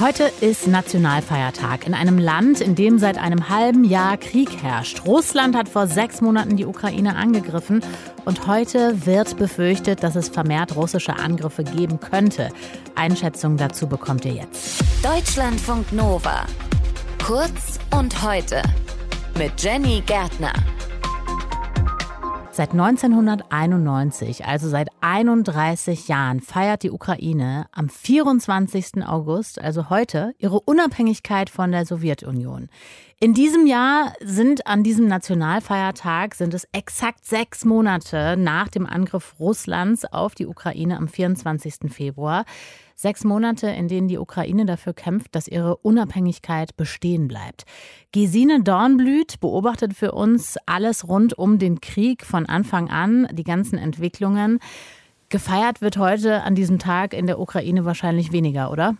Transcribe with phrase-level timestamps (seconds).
[0.00, 5.04] Heute ist Nationalfeiertag in einem Land, in dem seit einem halben Jahr Krieg herrscht.
[5.06, 7.84] Russland hat vor sechs Monaten die Ukraine angegriffen
[8.24, 12.48] und heute wird befürchtet, dass es vermehrt russische Angriffe geben könnte.
[12.94, 14.82] Einschätzung dazu bekommt ihr jetzt.
[15.02, 16.46] Deutschlandfunk Nova.
[17.24, 18.62] Kurz und heute
[19.38, 20.52] mit Jenny Gärtner.
[22.54, 29.06] Seit 1991, also seit 31 Jahren, feiert die Ukraine am 24.
[29.06, 32.68] August, also heute, ihre Unabhängigkeit von der Sowjetunion.
[33.20, 39.36] In diesem Jahr sind an diesem Nationalfeiertag sind es exakt sechs Monate nach dem Angriff
[39.40, 41.90] Russlands auf die Ukraine am 24.
[41.90, 42.44] Februar.
[43.02, 47.64] Sechs Monate, in denen die Ukraine dafür kämpft, dass ihre Unabhängigkeit bestehen bleibt.
[48.12, 53.76] Gesine Dornblüt beobachtet für uns alles rund um den Krieg von Anfang an, die ganzen
[53.76, 54.60] Entwicklungen.
[55.30, 58.96] Gefeiert wird heute an diesem Tag in der Ukraine wahrscheinlich weniger, oder?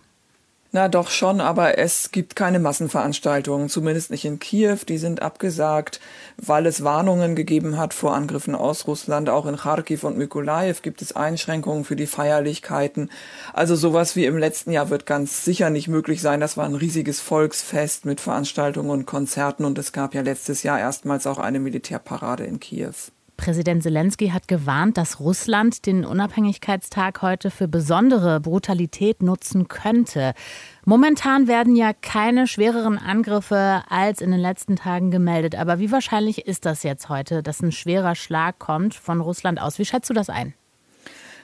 [0.75, 4.79] Na doch schon, aber es gibt keine Massenveranstaltungen, zumindest nicht in Kiew.
[4.89, 6.01] Die sind abgesagt,
[6.39, 9.29] weil es Warnungen gegeben hat vor Angriffen aus Russland.
[9.29, 13.11] Auch in Kharkiv und Mykolaiv gibt es Einschränkungen für die Feierlichkeiten.
[13.53, 16.41] Also sowas wie im letzten Jahr wird ganz sicher nicht möglich sein.
[16.41, 20.81] Das war ein riesiges Volksfest mit Veranstaltungen und Konzerten und es gab ja letztes Jahr
[20.81, 22.95] erstmals auch eine Militärparade in Kiew.
[23.37, 30.35] Präsident Zelensky hat gewarnt, dass Russland den Unabhängigkeitstag heute für besondere Brutalität nutzen könnte.
[30.85, 35.55] Momentan werden ja keine schwereren Angriffe als in den letzten Tagen gemeldet.
[35.57, 39.79] Aber wie wahrscheinlich ist das jetzt heute, dass ein schwerer Schlag kommt von Russland aus?
[39.79, 40.55] Wie schätzt du das ein?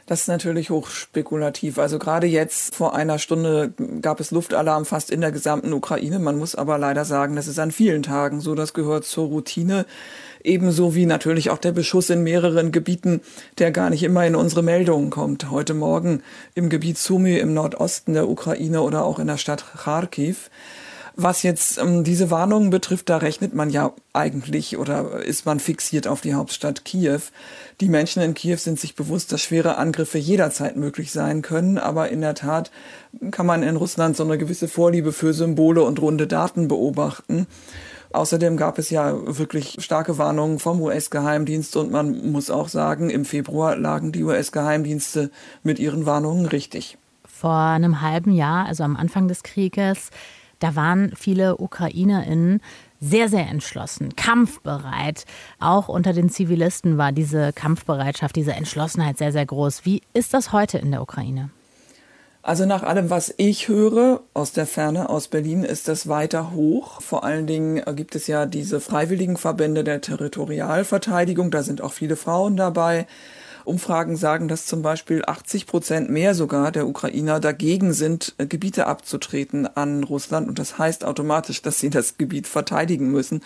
[0.08, 1.78] Das ist natürlich hochspekulativ.
[1.78, 6.18] Also gerade jetzt vor einer Stunde gab es Luftalarm fast in der gesamten Ukraine.
[6.18, 8.54] Man muss aber leider sagen, das ist an vielen Tagen so.
[8.54, 9.84] Das gehört zur Routine.
[10.42, 13.20] Ebenso wie natürlich auch der Beschuss in mehreren Gebieten,
[13.58, 15.50] der gar nicht immer in unsere Meldungen kommt.
[15.50, 16.22] Heute Morgen
[16.54, 20.48] im Gebiet Sumy im Nordosten der Ukraine oder auch in der Stadt Kharkiv.
[21.20, 26.06] Was jetzt ähm, diese Warnungen betrifft, da rechnet man ja eigentlich oder ist man fixiert
[26.06, 27.18] auf die Hauptstadt Kiew.
[27.80, 32.10] Die Menschen in Kiew sind sich bewusst, dass schwere Angriffe jederzeit möglich sein können, aber
[32.10, 32.70] in der Tat
[33.32, 37.48] kann man in Russland so eine gewisse Vorliebe für Symbole und runde Daten beobachten.
[38.12, 43.24] Außerdem gab es ja wirklich starke Warnungen vom US-Geheimdienst und man muss auch sagen, im
[43.24, 45.32] Februar lagen die US-Geheimdienste
[45.64, 46.96] mit ihren Warnungen richtig.
[47.26, 50.10] Vor einem halben Jahr, also am Anfang des Krieges,
[50.58, 52.60] da waren viele Ukrainerinnen
[53.00, 55.24] sehr, sehr entschlossen, kampfbereit.
[55.60, 59.84] Auch unter den Zivilisten war diese Kampfbereitschaft, diese Entschlossenheit sehr, sehr groß.
[59.84, 61.50] Wie ist das heute in der Ukraine?
[62.42, 67.02] Also nach allem, was ich höre aus der Ferne, aus Berlin, ist das weiter hoch.
[67.02, 71.50] Vor allen Dingen gibt es ja diese freiwilligen Verbände der Territorialverteidigung.
[71.50, 73.06] Da sind auch viele Frauen dabei.
[73.68, 78.86] Umfragen sagen, dass zum Beispiel 80 Prozent mehr sogar der Ukrainer dagegen sind, äh, Gebiete
[78.86, 80.48] abzutreten an Russland.
[80.48, 83.42] Und das heißt automatisch, dass sie das Gebiet verteidigen müssen.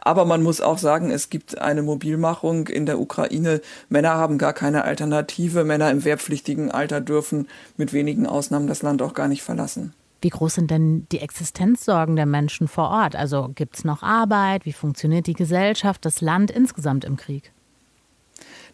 [0.00, 3.60] Aber man muss auch sagen, es gibt eine Mobilmachung in der Ukraine.
[3.88, 5.64] Männer haben gar keine Alternative.
[5.64, 9.92] Männer im wehrpflichtigen Alter dürfen mit wenigen Ausnahmen das Land auch gar nicht verlassen.
[10.24, 13.14] Wie groß sind denn die Existenzsorgen der Menschen vor Ort?
[13.14, 14.64] Also gibt es noch Arbeit?
[14.64, 17.52] Wie funktioniert die Gesellschaft, das Land insgesamt im Krieg?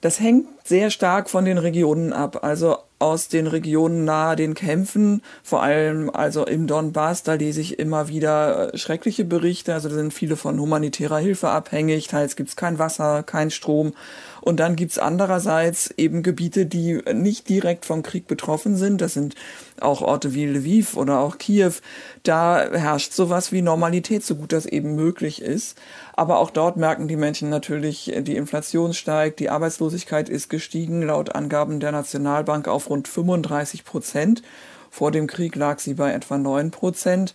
[0.01, 2.43] Das hängt sehr stark von den Regionen ab.
[2.43, 7.79] Also aus den Regionen nahe den Kämpfen, vor allem also im Donbass, da lese ich
[7.79, 9.73] immer wieder äh, schreckliche Berichte.
[9.73, 13.95] Also da sind viele von humanitärer Hilfe abhängig, teils gibt's kein Wasser, kein Strom.
[14.43, 19.01] Und dann gibt's andererseits eben Gebiete, die nicht direkt vom Krieg betroffen sind.
[19.01, 19.35] Das sind
[19.81, 21.73] auch Orte wie Lviv oder auch Kiew.
[22.23, 25.79] Da herrscht sowas wie Normalität, so gut das eben möglich ist.
[26.15, 30.60] Aber auch dort merken die Menschen natürlich, die Inflation steigt, die Arbeitslosigkeit ist gestiegen,
[31.03, 34.43] laut Angaben der Nationalbank auf rund 35 Prozent.
[34.91, 37.35] Vor dem Krieg lag sie bei etwa 9 Prozent.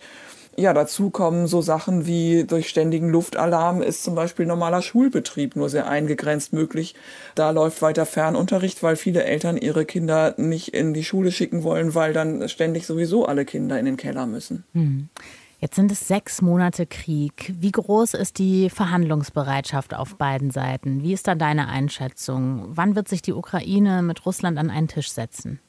[0.58, 5.68] Ja, dazu kommen so Sachen wie durch ständigen Luftalarm ist zum Beispiel normaler Schulbetrieb nur
[5.68, 6.94] sehr eingegrenzt möglich.
[7.34, 11.94] Da läuft weiter Fernunterricht, weil viele Eltern ihre Kinder nicht in die Schule schicken wollen,
[11.94, 14.64] weil dann ständig sowieso alle Kinder in den Keller müssen.
[14.72, 15.10] Hm.
[15.58, 17.52] Jetzt sind es sechs Monate Krieg.
[17.56, 21.02] Wie groß ist die Verhandlungsbereitschaft auf beiden Seiten?
[21.02, 22.66] Wie ist da deine Einschätzung?
[22.68, 25.60] Wann wird sich die Ukraine mit Russland an einen Tisch setzen?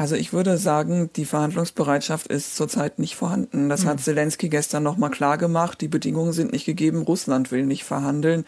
[0.00, 3.68] Also ich würde sagen, die Verhandlungsbereitschaft ist zurzeit nicht vorhanden.
[3.68, 4.04] Das hat hm.
[4.04, 5.82] Zelensky gestern nochmal klar gemacht.
[5.82, 7.02] Die Bedingungen sind nicht gegeben.
[7.02, 8.46] Russland will nicht verhandeln.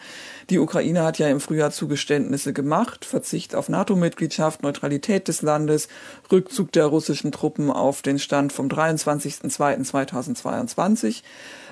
[0.49, 3.05] Die Ukraine hat ja im Frühjahr Zugeständnisse gemacht.
[3.05, 5.89] Verzicht auf NATO-Mitgliedschaft, Neutralität des Landes,
[6.31, 11.21] Rückzug der russischen Truppen auf den Stand vom 23.02.2022.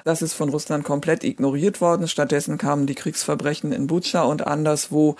[0.04, 2.08] Das ist von Russland komplett ignoriert worden.
[2.08, 5.16] Stattdessen kamen die Kriegsverbrechen in Butscha und anderswo.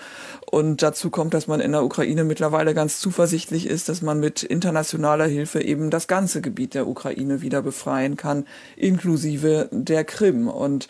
[0.50, 4.42] Und dazu kommt, dass man in der Ukraine mittlerweile ganz zuversichtlich ist, dass man mit
[4.42, 8.46] internationaler Hilfe eben das ganze Gebiet der Ukraine wieder befreien kann,
[8.76, 10.48] inklusive der Krim.
[10.48, 10.88] Und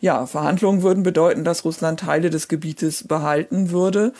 [0.00, 4.12] ja, Verhandlungen würden bedeuten, dass Russland Teile des Gebietes behalten würde.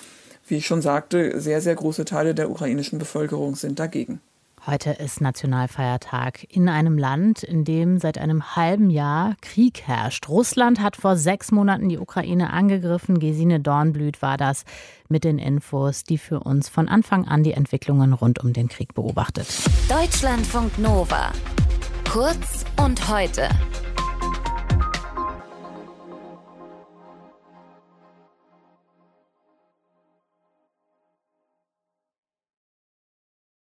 [0.47, 4.21] Wie ich schon sagte, sehr, sehr große Teile der ukrainischen Bevölkerung sind dagegen.
[4.66, 10.26] Heute ist Nationalfeiertag in einem Land, in dem seit einem halben Jahr Krieg herrscht.
[10.31, 13.19] Russland hat vor sechs Monaten die Ukraine angegriffen.
[13.19, 14.64] Gesine Dornblüt war das
[15.11, 18.94] mit den Infos, die für uns von Anfang an die Entwicklungen rund um den Krieg
[18.94, 19.49] beobachtet.
[19.90, 21.31] Deutschlandfunk Nova.
[22.11, 23.50] Kurz und heute.